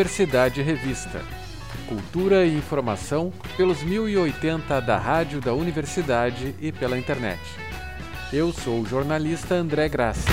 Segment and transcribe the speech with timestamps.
[0.00, 1.20] Universidade Revista.
[1.86, 7.38] Cultura e informação pelos 1080 da Rádio da Universidade e pela internet.
[8.32, 10.24] Eu sou o jornalista André Grassi.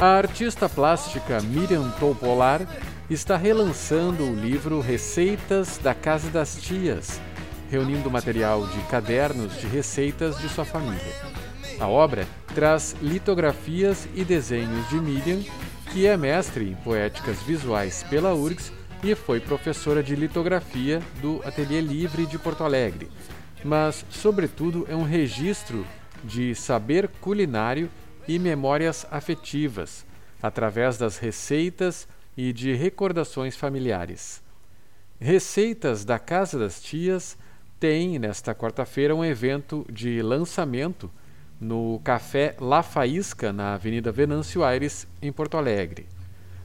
[0.00, 2.62] A artista plástica Miriam Topolar
[3.08, 7.20] está relançando o livro Receitas da Casa das Tias,
[7.70, 11.14] reunindo material de cadernos de receitas de sua família.
[11.78, 15.40] A obra traz litografias e desenhos de Miriam,
[15.92, 21.80] que é mestre em poéticas visuais pela URGS e foi professora de litografia do Ateliê
[21.80, 23.08] Livre de Porto Alegre,
[23.64, 25.86] mas, sobretudo, é um registro
[26.24, 27.88] de saber culinário
[28.26, 30.04] e memórias afetivas,
[30.42, 34.42] através das receitas e de recordações familiares.
[35.20, 37.36] Receitas da Casa das Tias
[37.78, 41.10] tem, nesta quarta-feira, um evento de lançamento
[41.60, 46.06] no Café La Faísca, na Avenida Venâncio Aires, em Porto Alegre.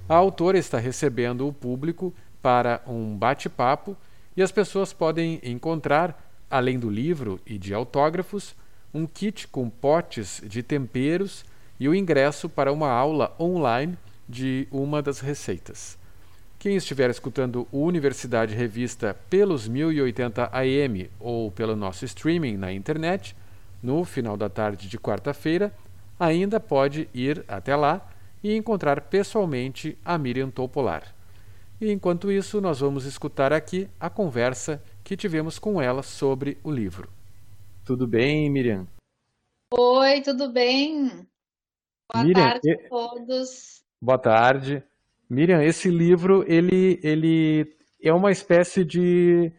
[0.10, 3.96] A autora está recebendo o público para um bate-papo
[4.36, 8.56] e as pessoas podem encontrar, além do livro e de autógrafos,
[8.94, 11.46] um kit com potes de temperos
[11.80, 13.98] e o ingresso para uma aula online
[14.28, 15.98] de uma das receitas.
[16.64, 23.36] Quem estiver escutando o Universidade Revista pelos 1080 AM ou pelo nosso streaming na internet,
[23.82, 25.76] no final da tarde de quarta-feira,
[26.18, 28.10] ainda pode ir até lá
[28.42, 31.14] e encontrar pessoalmente a Miriam Topolar.
[31.82, 36.72] E enquanto isso, nós vamos escutar aqui a conversa que tivemos com ela sobre o
[36.72, 37.10] livro.
[37.84, 38.88] Tudo bem, Miriam?
[39.78, 41.28] Oi, tudo bem?
[42.10, 43.84] Boa Miriam, tarde a todos.
[44.02, 44.82] Boa tarde.
[45.34, 47.68] Miriam, esse livro, ele, ele
[48.02, 49.52] é uma espécie de...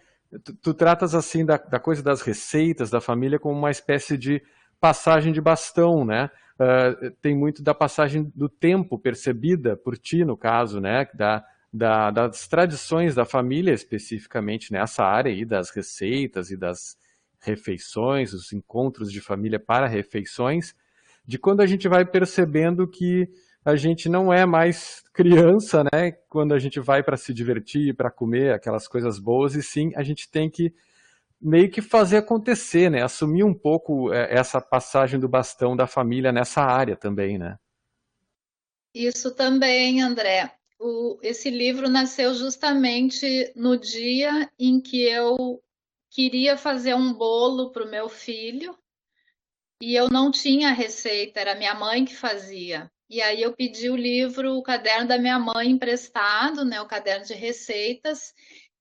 [0.44, 4.42] Tu, tu tratas, assim, da, da, coisa das receitas, da família, como uma espécie de
[4.80, 6.30] passagem de bastão, né?
[6.54, 11.06] Uh, tem muito da passagem do tempo percebida por ti, no caso, né?
[11.14, 16.96] Da, da, das tradições da família, especificamente nessa área aí das receitas e das
[17.41, 20.74] refeições, os encontros de família para refeições,
[21.26, 23.28] de quando a gente vai percebendo que
[23.64, 26.12] a gente não é mais criança, né?
[26.28, 30.02] Quando a gente vai para se divertir, para comer aquelas coisas boas, e sim, a
[30.02, 30.75] gente tem que
[31.41, 33.03] meio que fazer acontecer, né?
[33.03, 37.56] Assumir um pouco é, essa passagem do bastão da família nessa área também, né?
[38.94, 40.53] Isso também, André.
[40.78, 45.62] O, esse livro nasceu justamente no dia em que eu
[46.10, 48.76] queria fazer um bolo para o meu filho
[49.80, 52.91] e eu não tinha receita, era minha mãe que fazia.
[53.09, 57.26] E aí eu pedi o livro, o caderno da minha mãe emprestado, né, o caderno
[57.26, 58.32] de receitas,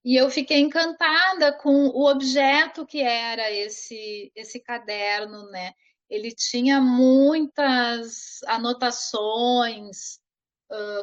[0.03, 5.73] e eu fiquei encantada com o objeto que era esse esse caderno, né?
[6.09, 10.19] Ele tinha muitas anotações,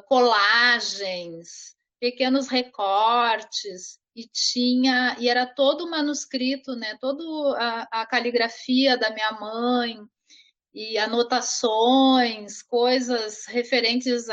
[0.06, 6.96] colagens, pequenos recortes, e tinha e era todo manuscrito, né?
[7.00, 9.98] Todo a, a caligrafia da minha mãe
[10.74, 14.28] e anotações, coisas referentes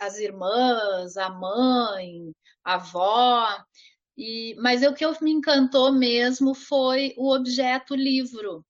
[0.00, 2.32] às irmãs, à mãe,
[2.64, 3.64] à avó.
[4.16, 8.64] E, mas o que me encantou mesmo foi o objeto livro.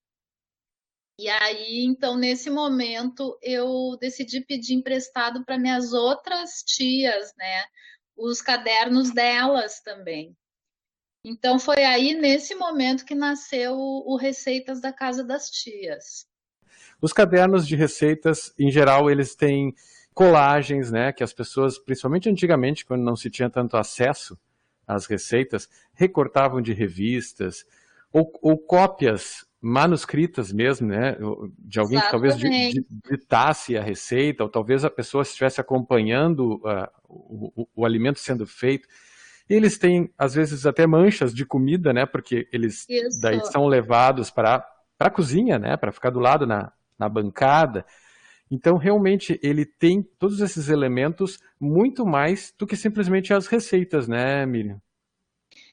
[1.18, 7.64] E aí, então, nesse momento, eu decidi pedir emprestado para minhas outras tias, né?
[8.16, 10.34] os cadernos delas também.
[11.22, 16.26] Então foi aí nesse momento que nasceu o Receitas da Casa das Tias.
[17.00, 19.74] Os cadernos de receitas, em geral, eles têm
[20.14, 24.38] colagens, né, que as pessoas, principalmente antigamente, quando não se tinha tanto acesso
[24.86, 27.66] às receitas, recortavam de revistas
[28.10, 31.16] ou, ou cópias manuscritas mesmo, né,
[31.58, 32.34] de alguém que talvez
[33.10, 38.46] ditasse a receita, ou talvez a pessoa estivesse acompanhando uh, o, o, o, alimento sendo
[38.46, 38.88] feito.
[39.50, 43.20] E eles têm, às vezes, até manchas de comida, né, porque eles Isso.
[43.20, 44.66] daí são levados para
[44.98, 47.84] a cozinha, né, para ficar do lado na, na bancada.
[48.50, 54.46] Então, realmente, ele tem todos esses elementos muito mais do que simplesmente as receitas, né,
[54.46, 54.80] Miriam?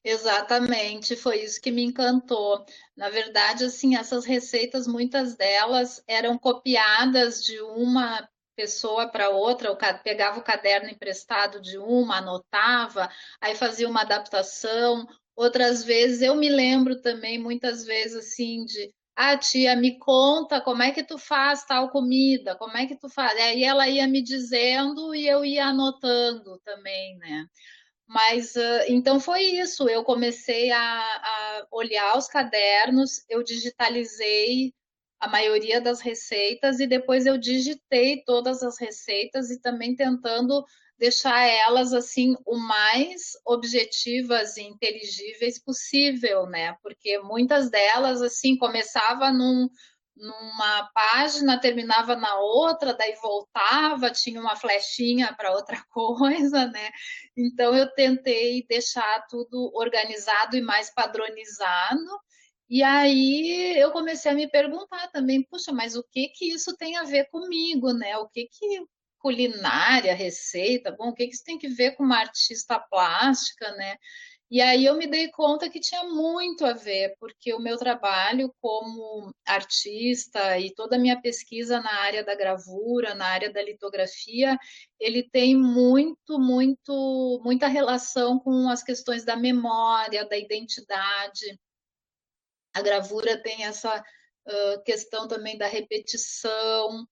[0.04, 2.66] Exatamente, foi isso que me encantou.
[2.96, 9.78] Na verdade, assim, essas receitas, muitas delas eram copiadas de uma pessoa para outra, eu
[10.04, 13.10] pegava o caderno emprestado de uma, anotava,
[13.42, 15.08] aí fazia uma adaptação.
[15.36, 20.82] Outras vezes eu me lembro também, muitas vezes assim, de ah, tia, me conta como
[20.84, 23.40] é que tu faz tal comida, como é que tu faz.
[23.40, 27.46] Aí ela ia me dizendo e eu ia anotando também, né?
[28.08, 28.56] Mas
[28.88, 29.90] então foi isso.
[29.90, 34.74] Eu comecei a, a, olhar os cadernos, eu digitalizei
[35.20, 40.66] a maioria das receitas e depois eu digitei todas as receitas e também tentando
[41.04, 46.78] deixar elas assim o mais objetivas e inteligíveis possível, né?
[46.82, 49.68] Porque muitas delas assim começava num,
[50.16, 56.90] numa página, terminava na outra, daí voltava, tinha uma flechinha para outra coisa, né?
[57.36, 62.18] Então eu tentei deixar tudo organizado e mais padronizado.
[62.70, 66.96] E aí eu comecei a me perguntar também, puxa, mas o que que isso tem
[66.96, 68.18] a ver comigo, né?
[68.20, 68.88] O que que
[69.24, 73.96] culinária, receita, bom, o que que isso tem que ver com uma artista plástica, né?
[74.52, 78.54] E aí eu me dei conta que tinha muito a ver, porque o meu trabalho
[78.62, 84.58] como artista e toda a minha pesquisa na área da gravura, na área da litografia,
[85.00, 91.58] ele tem muito, muito, muita relação com as questões da memória, da identidade,
[92.76, 97.08] a gravura tem essa uh, questão também da repetição,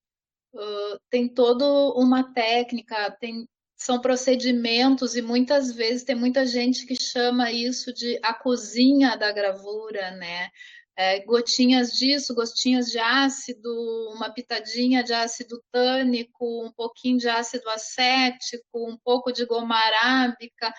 [1.10, 1.64] tem toda
[1.94, 8.18] uma técnica, tem, são procedimentos e muitas vezes tem muita gente que chama isso de
[8.22, 10.50] a cozinha da gravura, né?
[10.94, 13.70] É, gotinhas disso, gotinhas de ácido,
[14.14, 20.72] uma pitadinha de ácido tânico, um pouquinho de ácido acético, um pouco de goma arábica.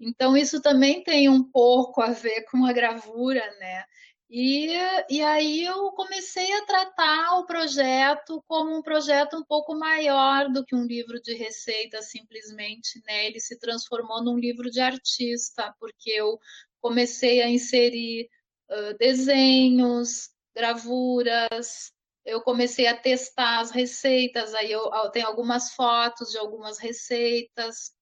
[0.00, 3.84] Então, isso também tem um pouco a ver com a gravura, né?
[4.32, 4.68] E,
[5.08, 10.64] e aí eu comecei a tratar o projeto como um projeto um pouco maior do
[10.64, 13.26] que um livro de receitas, simplesmente, né?
[13.26, 16.38] Ele se transformou num livro de artista, porque eu
[16.80, 18.30] comecei a inserir
[18.70, 21.92] uh, desenhos, gravuras,
[22.24, 27.92] eu comecei a testar as receitas, aí eu, eu tenho algumas fotos de algumas receitas.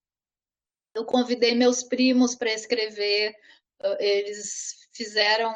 [0.95, 3.35] Eu convidei meus primos para escrever,
[3.99, 5.53] eles fizeram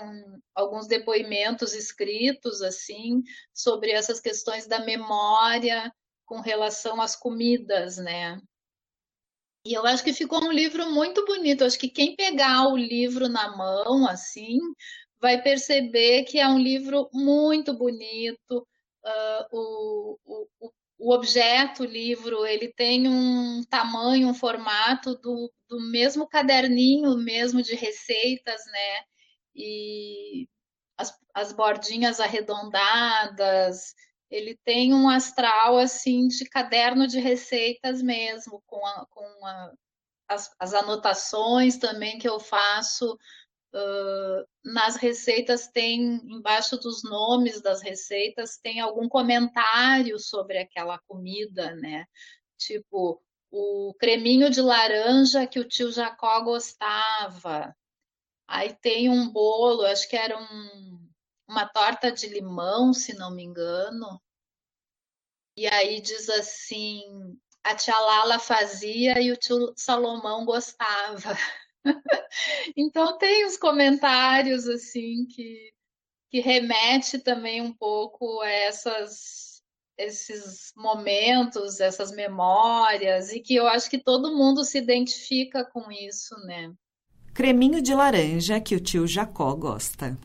[0.54, 3.22] alguns depoimentos escritos assim
[3.52, 5.92] sobre essas questões da memória
[6.24, 8.40] com relação às comidas, né?
[9.64, 11.64] E eu acho que ficou um livro muito bonito.
[11.64, 14.58] Acho que quem pegar o livro na mão assim
[15.20, 18.66] vai perceber que é um livro muito bonito.
[19.04, 20.72] Uh, o, o, o
[21.12, 27.74] objeto, o livro, ele tem um tamanho, um formato do, do mesmo caderninho mesmo de
[27.74, 29.04] receitas, né?
[29.54, 30.48] e
[30.96, 33.94] as, as bordinhas arredondadas.
[34.30, 39.72] Ele tem um astral assim de caderno de receitas mesmo, com, a, com a,
[40.28, 43.18] as, as, anotações também que eu faço.
[43.74, 51.74] Uh, nas receitas tem, embaixo dos nomes das receitas, tem algum comentário sobre aquela comida,
[51.76, 52.06] né?
[52.58, 57.74] Tipo, o creminho de laranja que o tio Jacó gostava,
[58.52, 61.08] Aí tem um bolo, acho que era um,
[61.48, 64.20] uma torta de limão, se não me engano.
[65.56, 67.00] E aí diz assim:
[67.64, 71.34] a tia Lala fazia e o tio Salomão gostava.
[72.76, 75.72] então tem os comentários assim que,
[76.30, 79.62] que remete também um pouco a essas,
[79.98, 86.34] esses momentos, essas memórias, e que eu acho que todo mundo se identifica com isso,
[86.46, 86.72] né?
[87.34, 90.18] Creminho de laranja que o tio Jacó gosta.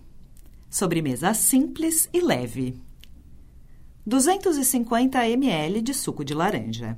[0.70, 2.82] Sobremesa simples e leve.
[4.06, 6.98] 250 ml de suco de laranja.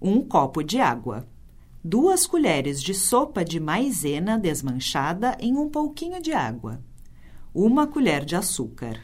[0.00, 1.26] Um copo de água.
[1.82, 6.82] Duas colheres de sopa de maizena desmanchada em um pouquinho de água.
[7.54, 9.00] Uma colher de açúcar.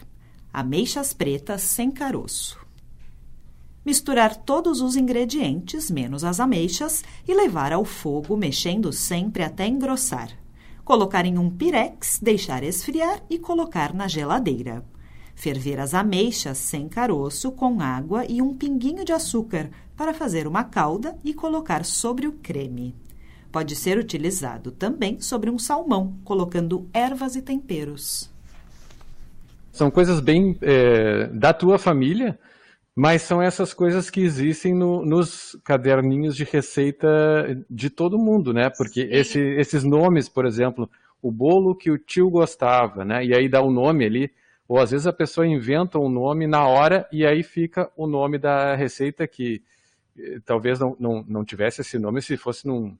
[0.52, 2.58] Ameixas pretas sem caroço.
[3.86, 10.30] Misturar todos os ingredientes, menos as ameixas, e levar ao fogo, mexendo sempre até engrossar.
[10.84, 14.84] Colocar em um pirex, deixar esfriar e colocar na geladeira.
[15.34, 20.64] Ferver as ameixas sem caroço com água e um pinguinho de açúcar para fazer uma
[20.64, 22.94] calda e colocar sobre o creme.
[23.50, 28.30] Pode ser utilizado também sobre um salmão, colocando ervas e temperos.
[29.70, 32.38] São coisas bem é, da tua família,
[32.96, 37.08] mas são essas coisas que existem no, nos caderninhos de receita
[37.68, 38.70] de todo mundo, né?
[38.70, 40.88] Porque esse, esses nomes, por exemplo,
[41.20, 43.24] o bolo que o tio gostava, né?
[43.24, 44.30] E aí dá o um nome ali,
[44.68, 48.38] ou às vezes a pessoa inventa um nome na hora e aí fica o nome
[48.38, 49.62] da receita que
[50.44, 52.96] talvez não, não, não tivesse esse nome se fosse num,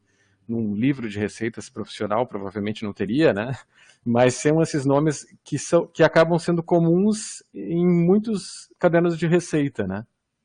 [0.49, 3.57] num livro de receitas profissional, provavelmente não teria, né?
[4.05, 9.87] Mas são esses nomes que, são, que acabam sendo comuns em muitos cadernos de receita,
[9.87, 10.05] né?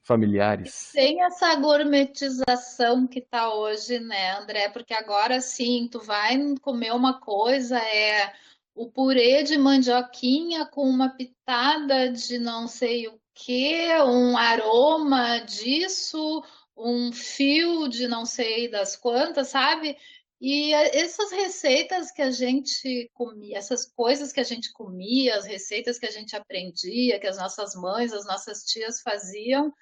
[0.10, 0.74] familiares.
[0.74, 4.68] Sem essa gourmetização que está hoje, né, André?
[4.70, 8.34] Porque agora sim, tu vai comer uma coisa, é
[8.74, 16.44] o purê de mandioquinha com uma pitada de não sei o que, um aroma disso,
[16.80, 19.98] um fio de não sei das quantas, sabe?
[20.42, 26.00] E essas receitas que a gente comia, essas coisas que a gente comia, as receitas
[26.00, 29.74] que a gente aprendia, que as nossas mães, as nossas tias faziam,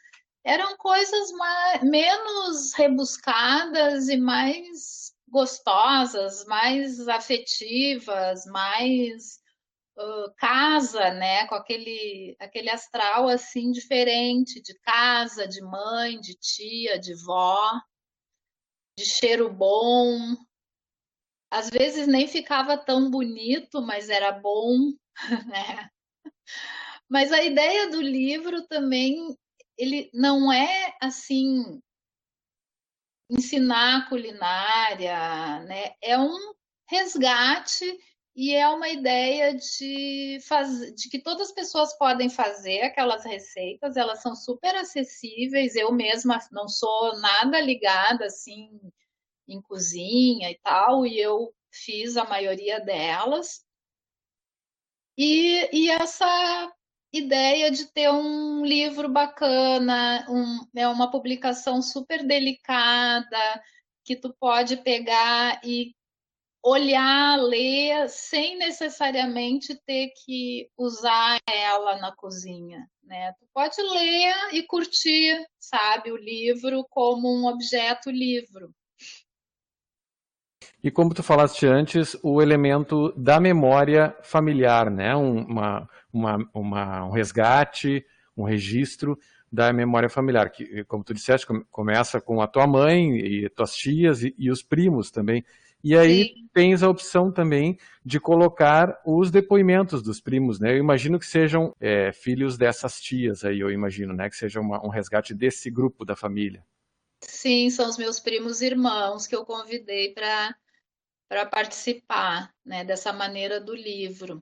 [0.44, 9.40] eram coisas mais, menos rebuscadas e mais gostosas, mais afetivas, mais
[10.38, 11.48] casa, né?
[11.48, 17.58] Com aquele, aquele astral assim diferente de casa, de mãe, de tia, de vó,
[18.98, 20.36] de cheiro bom.
[21.50, 24.78] Às vezes nem ficava tão bonito, mas era bom,
[25.48, 25.90] né?
[27.10, 29.38] Mas a ideia do livro também,
[29.78, 31.82] ele não é assim
[33.30, 35.94] ensinar culinária, né?
[36.02, 36.36] É um
[36.90, 37.86] resgate
[38.38, 40.94] e é uma ideia de, faz...
[40.96, 45.76] de que todas as pessoas podem fazer aquelas receitas, elas são super acessíveis.
[45.76, 48.80] Eu mesma não sou nada ligada assim
[49.48, 53.66] em cozinha e tal, e eu fiz a maioria delas.
[55.18, 56.72] E, e essa
[57.12, 63.64] ideia de ter um livro bacana, um, é uma publicação super delicada,
[64.04, 65.97] que tu pode pegar e
[66.64, 73.34] olhar, ler, sem necessariamente ter que usar ela na cozinha, né?
[73.40, 78.74] Tu pode ler e curtir, sabe, o livro como um objeto livro.
[80.84, 85.16] E como tu falaste antes, o elemento da memória familiar, né?
[85.16, 89.18] uma, uma, uma, um resgate, um registro
[89.52, 94.24] da memória familiar, que, como tu disseste, começa com a tua mãe e tuas tias
[94.24, 95.44] e, e os primos também.
[95.88, 96.50] E aí Sim.
[96.54, 100.74] tens a opção também de colocar os depoimentos dos primos, né?
[100.74, 104.30] Eu imagino que sejam é, filhos dessas tias aí, eu imagino, né?
[104.30, 106.62] Que seja uma, um resgate desse grupo da família.
[107.24, 110.54] Sim, são os meus primos irmãos que eu convidei para
[111.30, 114.42] para participar, né, dessa maneira do livro.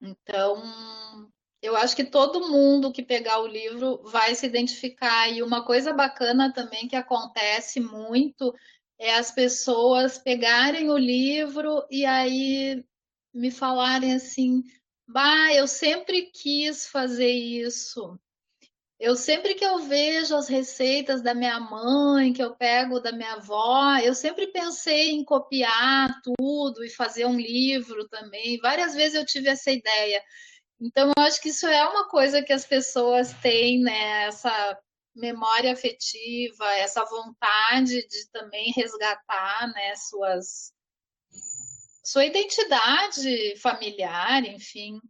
[0.00, 0.62] Então,
[1.62, 5.28] eu acho que todo mundo que pegar o livro vai se identificar.
[5.30, 8.54] E uma coisa bacana também que acontece muito
[8.98, 12.84] é as pessoas pegarem o livro e aí
[13.32, 14.62] me falarem assim:
[15.06, 18.18] bah, eu sempre quis fazer isso.
[18.98, 23.34] Eu sempre que eu vejo as receitas da minha mãe, que eu pego da minha
[23.34, 28.58] avó, eu sempre pensei em copiar tudo e fazer um livro também.
[28.58, 30.22] Várias vezes eu tive essa ideia.
[30.80, 34.24] Então, eu acho que isso é uma coisa que as pessoas têm, né?
[34.24, 34.78] Essa
[35.16, 40.74] memória afetiva, essa vontade de também resgatar, né, suas
[42.04, 45.00] sua identidade familiar, enfim.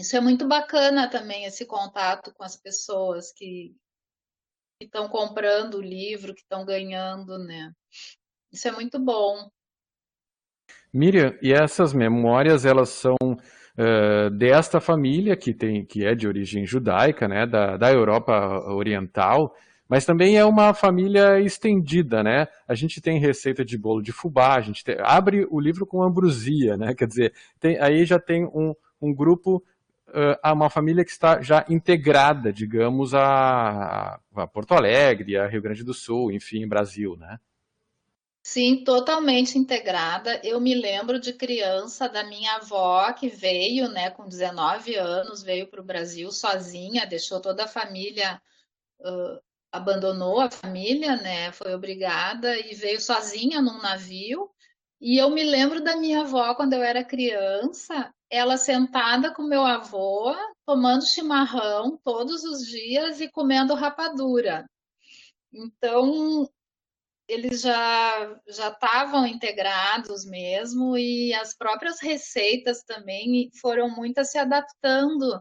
[0.00, 3.76] Isso é muito bacana também, esse contato com as pessoas que
[4.80, 7.70] estão comprando o livro, que estão ganhando, né?
[8.50, 9.50] Isso é muito bom.
[10.90, 13.16] Miriam, e essas memórias, elas são
[13.80, 18.32] uh, desta família, que, tem, que é de origem judaica, né, da, da Europa
[18.68, 19.54] Oriental,
[19.88, 22.46] mas também é uma família estendida, né?
[22.68, 26.00] A gente tem receita de bolo de fubá, a gente tem, abre o livro com
[26.00, 26.94] ambrosia, né?
[26.94, 28.72] Quer dizer, tem, aí já tem um,
[29.02, 29.60] um grupo
[30.42, 35.84] a uma família que está já integrada, digamos, a, a, Porto Alegre, a Rio Grande
[35.84, 37.38] do Sul, enfim, Brasil, né?
[38.42, 40.40] Sim, totalmente integrada.
[40.42, 45.68] Eu me lembro de criança da minha avó que veio, né, com 19 anos, veio
[45.68, 48.40] para o Brasil sozinha, deixou toda a família,
[49.00, 49.40] uh,
[49.72, 54.50] abandonou a família, né, foi obrigada e veio sozinha num navio.
[55.00, 59.62] E eu me lembro da minha avó quando eu era criança, ela sentada com meu
[59.64, 60.34] avô,
[60.66, 64.66] tomando chimarrão todos os dias e comendo rapadura.
[65.52, 66.48] Então,
[67.30, 75.40] eles já já estavam integrados mesmo e as próprias receitas também foram muito se adaptando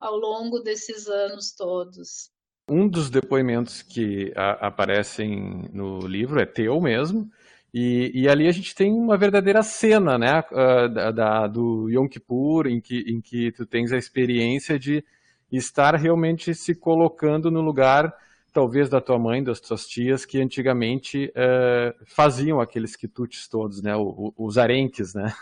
[0.00, 2.30] ao longo desses anos todos.
[2.68, 7.30] Um dos depoimentos que a, aparecem no livro é teu mesmo,
[7.72, 12.08] e, e, ali a gente tem uma verdadeira cena, né, uh, da, da, do Yom
[12.08, 15.04] Kippur, em que, em que tu tens a experiência de
[15.52, 18.12] estar realmente se colocando no lugar,
[18.52, 23.92] talvez da tua mãe, das tuas tias, que antigamente uh, faziam aqueles quitutes todos, né,
[24.36, 25.34] os arenques, né.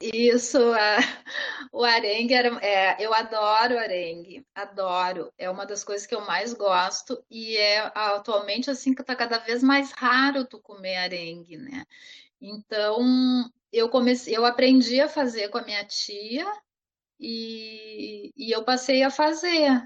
[0.00, 0.58] Isso,
[1.72, 5.32] o arengue, era, é, eu adoro arengue, adoro.
[5.36, 9.38] É uma das coisas que eu mais gosto e é atualmente assim que está cada
[9.38, 11.84] vez mais raro tu comer arengue, né?
[12.40, 16.46] Então, eu comecei, eu aprendi a fazer com a minha tia
[17.18, 19.84] e, e eu passei a fazer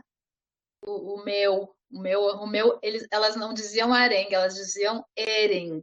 [0.82, 5.80] o, o meu, o meu, o meu, eles, elas não diziam arengue, elas diziam ering.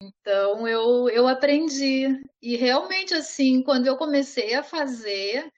[0.00, 2.06] Então eu, eu aprendi.
[2.40, 5.50] E realmente, assim, quando eu comecei a fazer,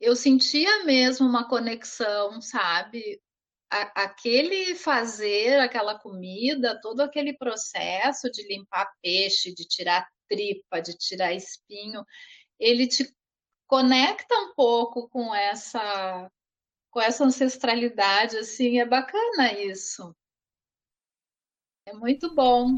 [0.00, 3.20] eu sentia mesmo uma conexão, sabe?
[3.70, 10.96] A, aquele fazer aquela comida, todo aquele processo de limpar peixe, de tirar tripa, de
[10.96, 12.04] tirar espinho,
[12.58, 13.12] ele te
[13.66, 16.30] conecta um pouco com essa
[16.94, 20.14] com essa ancestralidade, assim, é bacana isso.
[21.88, 22.76] É muito bom.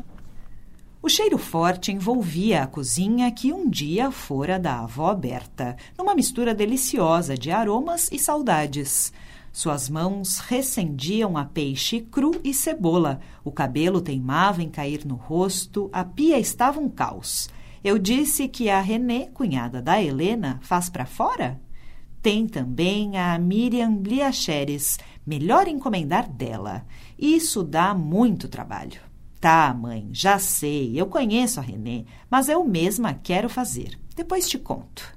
[1.03, 6.55] O cheiro forte envolvia a cozinha que um dia fora da avó Berta, numa mistura
[6.55, 9.13] deliciosa de aromas e saudades.
[9.53, 15.91] Suas mãos recendiam a peixe cru e cebola, o cabelo teimava em cair no rosto,
[15.93, 17.51] a pia estava um caos.
[17.85, 21.61] Eu disse que a Renê, cunhada da Helena, faz para fora?
[22.27, 26.85] Tem também a Miriam Bliacheres, melhor encomendar dela.
[27.17, 29.01] Isso dá muito trabalho.
[29.41, 33.97] Tá, mãe, já sei, eu conheço a Renê, mas eu mesma quero fazer.
[34.17, 35.17] Depois te conto.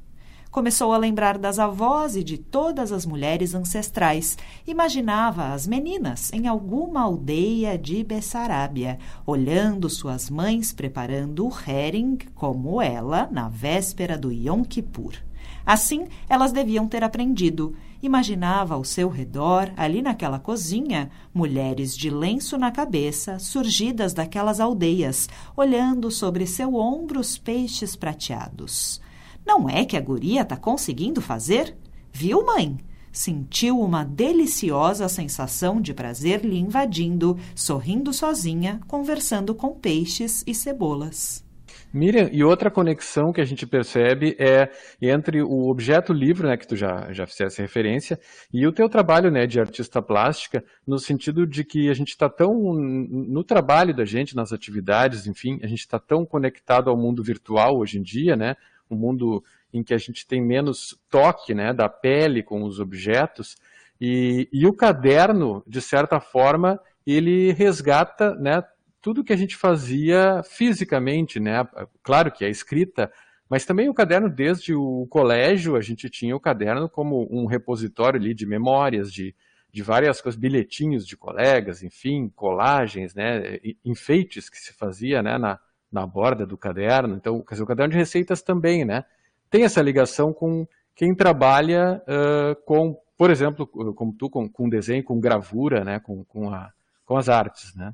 [0.51, 4.37] Começou a lembrar das avós e de todas as mulheres ancestrais.
[4.67, 12.79] Imaginava as meninas em alguma aldeia de Bessarábia, olhando suas mães preparando o herring, como
[12.79, 15.15] ela, na véspera do Yom Kippur.
[15.65, 17.75] Assim, elas deviam ter aprendido.
[18.01, 25.27] Imaginava ao seu redor, ali naquela cozinha, mulheres de lenço na cabeça, surgidas daquelas aldeias,
[25.55, 29.01] olhando sobre seu ombro os peixes prateados.
[29.45, 31.75] Não é que a guria está conseguindo fazer?
[32.11, 32.77] Viu, mãe?
[33.11, 41.43] Sentiu uma deliciosa sensação de prazer lhe invadindo, sorrindo sozinha, conversando com peixes e cebolas.
[41.91, 44.69] Miriam, e outra conexão que a gente percebe é
[45.01, 48.19] entre o objeto livro, né, que tu já, já fizesse referência,
[48.53, 52.29] e o teu trabalho né, de artista plástica, no sentido de que a gente está
[52.29, 57.23] tão, no trabalho da gente, nas atividades, enfim, a gente está tão conectado ao mundo
[57.23, 58.55] virtual hoje em dia, né,
[58.89, 63.55] um mundo em que a gente tem menos toque né, da pele com os objetos,
[63.99, 68.63] e, e o caderno, de certa forma, ele resgata né,
[69.01, 71.67] tudo que a gente fazia fisicamente, né?
[72.03, 73.11] Claro que a escrita,
[73.49, 78.19] mas também o caderno desde o colégio, a gente tinha o caderno como um repositório
[78.19, 79.33] ali de memórias, de,
[79.71, 83.59] de várias coisas, bilhetinhos de colegas, enfim, colagens, né?
[83.83, 85.37] Enfeites que se fazia, né?
[85.37, 85.59] Na,
[85.91, 87.15] na borda do caderno.
[87.15, 89.03] Então, quer dizer, o caderno de receitas também, né?
[89.49, 95.03] Tem essa ligação com quem trabalha uh, com, por exemplo, como tu, com, com desenho,
[95.03, 95.99] com gravura, né?
[95.99, 96.71] Com, com, a,
[97.05, 97.93] com as artes, né?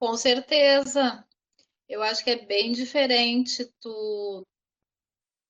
[0.00, 1.22] Com certeza.
[1.86, 4.46] Eu acho que é bem diferente tu,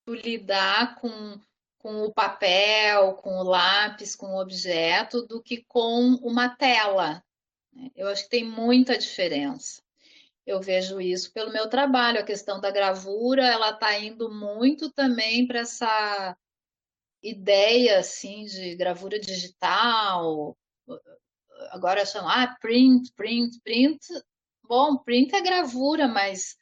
[0.04, 1.40] tu lidar com,
[1.78, 7.22] com o papel, com o lápis, com o objeto, do que com uma tela.
[7.72, 7.92] Né?
[7.94, 9.80] Eu acho que tem muita diferença.
[10.44, 12.18] Eu vejo isso pelo meu trabalho.
[12.18, 16.36] A questão da gravura, ela está indo muito também para essa
[17.22, 20.58] ideia assim de gravura digital.
[21.70, 24.00] Agora chamam ah, print, print, print.
[24.70, 26.56] Bom, print é gravura, mas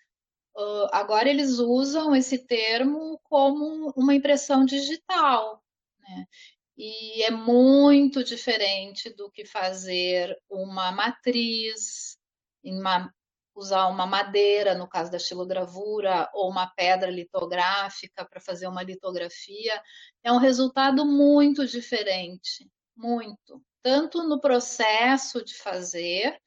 [0.56, 5.62] uh, agora eles usam esse termo como uma impressão digital.
[6.00, 6.26] Né?
[6.74, 12.16] E é muito diferente do que fazer uma matriz,
[12.64, 13.12] uma,
[13.54, 19.82] usar uma madeira, no caso da xilogravura, ou uma pedra litográfica para fazer uma litografia.
[20.24, 23.62] É um resultado muito diferente, muito.
[23.82, 26.40] Tanto no processo de fazer,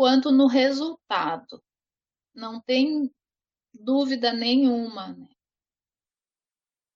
[0.00, 1.62] quanto no resultado.
[2.34, 3.14] Não tem
[3.70, 5.08] dúvida nenhuma.
[5.08, 5.28] Né?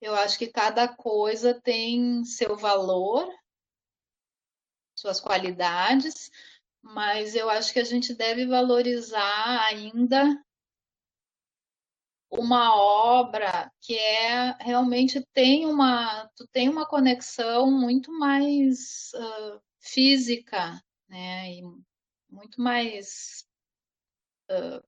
[0.01, 3.31] Eu acho que cada coisa tem seu valor,
[4.97, 6.31] suas qualidades,
[6.81, 10.43] mas eu acho que a gente deve valorizar ainda
[12.31, 20.83] uma obra que é realmente tem uma tu tem uma conexão muito mais uh, física
[21.07, 21.62] né e
[22.35, 23.44] muito mais
[24.51, 24.83] uh,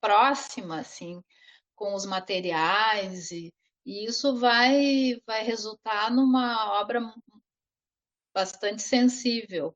[0.00, 1.22] próxima, assim,
[1.74, 3.52] com os materiais e,
[3.86, 7.00] e isso vai, vai resultar numa obra
[8.34, 9.74] bastante sensível.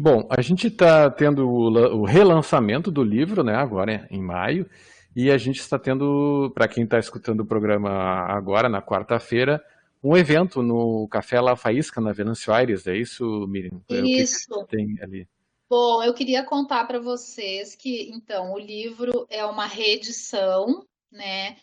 [0.00, 4.68] Bom, a gente está tendo o, o, relançamento do livro, né, agora em maio,
[5.14, 9.64] E a gente está tendo, para quem está escutando o programa agora, na quarta-feira,
[10.04, 13.80] um evento no Café La Faísca, na Venâncio Aires, é isso, Miriam?
[13.88, 14.52] Isso.
[14.52, 15.26] É o que tem ali?
[15.68, 21.56] Bom, eu queria contar para vocês que, então, o livro é uma reedição, né?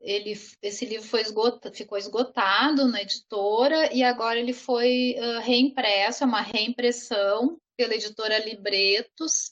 [0.00, 6.22] Ele, esse livro foi esgota, ficou esgotado na editora e agora ele foi uh, reimpresso,
[6.22, 9.50] é uma reimpressão pela editora Libretos.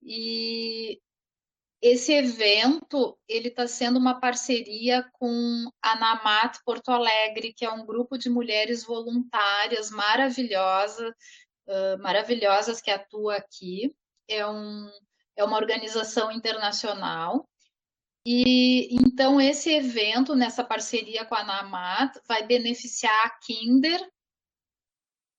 [0.00, 1.00] E
[1.82, 7.84] esse evento ele está sendo uma parceria com a Namat Porto Alegre, que é um
[7.84, 11.12] grupo de mulheres voluntárias maravilhosa,
[11.66, 13.94] uh, maravilhosas que atua aqui.
[14.28, 14.90] É, um,
[15.36, 17.48] é uma organização internacional.
[18.24, 24.00] E então esse evento, nessa parceria com a Namat, vai beneficiar a Kinder,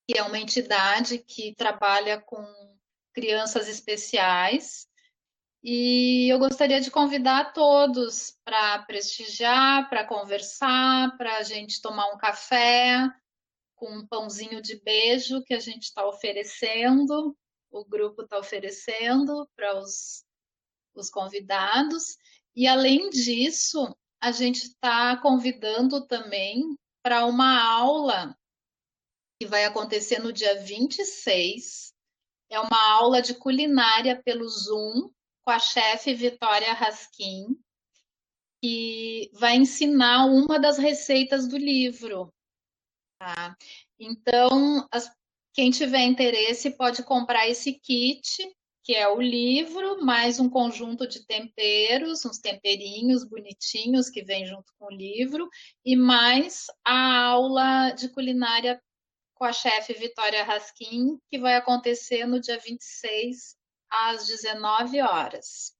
[0.07, 2.45] que é uma entidade que trabalha com
[3.13, 4.87] crianças especiais.
[5.61, 12.17] E eu gostaria de convidar todos para prestigiar, para conversar, para a gente tomar um
[12.17, 13.11] café
[13.77, 17.37] com um pãozinho de beijo que a gente está oferecendo,
[17.71, 20.25] o grupo está oferecendo para os,
[20.95, 22.17] os convidados.
[22.55, 28.35] E além disso, a gente está convidando também para uma aula
[29.39, 31.93] que vai acontecer no dia 26.
[32.49, 35.11] É uma aula de culinária pelo Zoom
[35.43, 37.55] com a chefe Vitória Raskin,
[38.61, 42.33] que vai ensinar uma das receitas do livro.
[43.19, 43.55] Tá?
[43.99, 45.11] Então, as,
[45.53, 48.25] quem tiver interesse pode comprar esse kit
[48.87, 54.71] que é o livro, mais um conjunto de temperos, uns temperinhos bonitinhos que vem junto
[54.79, 55.49] com o livro,
[55.83, 58.81] e mais a aula de culinária
[59.33, 63.57] com a chefe Vitória Raskin, que vai acontecer no dia 26
[63.89, 65.75] às 19 horas.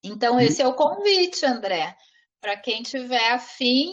[0.00, 1.96] Então, esse é o convite, André.
[2.40, 3.92] Para quem tiver afim,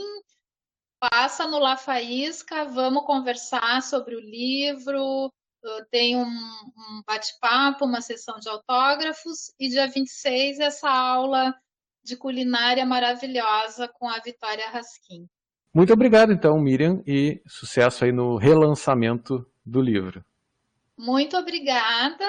[1.10, 5.30] passa no La Faísca, vamos conversar sobre o livro,
[5.92, 11.54] tem um, um bate-papo, uma sessão de autógrafos, e dia 26 essa aula
[12.04, 15.28] de culinária maravilhosa com a Vitória Raskin.
[15.74, 20.24] Muito obrigado, então, Miriam, e sucesso aí no relançamento do livro.
[20.98, 22.26] Muito obrigada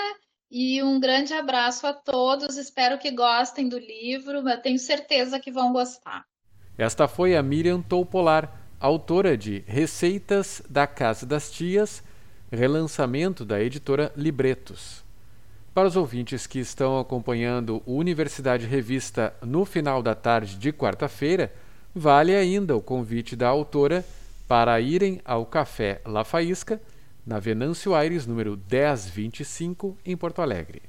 [0.51, 2.57] e um grande abraço a todos.
[2.57, 6.25] Espero que gostem do livro, eu tenho certeza que vão gostar.
[6.77, 12.03] Esta foi a Miriam Toupolar, autora de Receitas da Casa das Tias
[12.53, 15.03] relançamento da editora Libretos.
[15.73, 21.51] Para os ouvintes que estão acompanhando o Universidade Revista no final da tarde de quarta-feira,
[21.94, 24.05] vale ainda o convite da autora
[24.47, 26.79] para irem ao Café La Faísca,
[27.27, 30.83] na Venâncio Aires, número 1025, em Porto Alegre.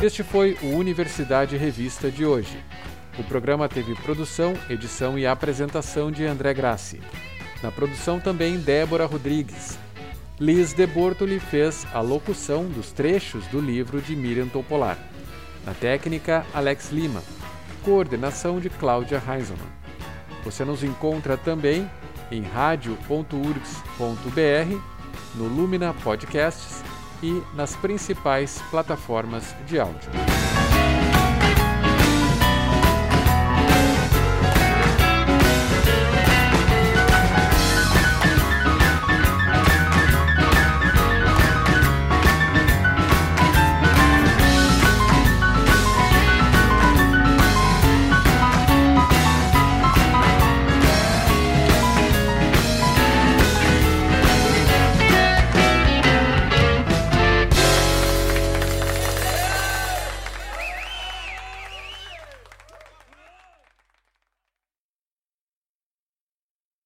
[0.00, 2.56] Este foi o Universidade Revista de hoje.
[3.18, 7.00] O programa teve produção, edição e apresentação de André Grassi.
[7.64, 9.76] Na produção também Débora Rodrigues.
[10.38, 14.96] Liz de Bortoli fez a locução dos trechos do livro de Miriam Topolar.
[15.66, 17.20] Na técnica, Alex Lima.
[17.84, 19.66] Coordenação de Cláudia Heiselmann.
[20.44, 21.90] Você nos encontra também
[22.30, 24.80] em radio.urgs.br,
[25.34, 26.84] no Lumina Podcasts
[27.22, 30.10] e nas principais plataformas de áudio.